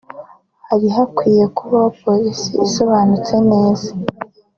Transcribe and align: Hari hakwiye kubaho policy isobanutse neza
Hari 0.69 0.87
hakwiye 0.95 1.45
kubaho 1.57 1.89
policy 2.03 2.49
isobanutse 2.65 3.33
neza 3.49 3.89